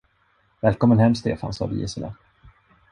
[0.61, 2.15] Välkommen hem, Stefan, sade Gisela.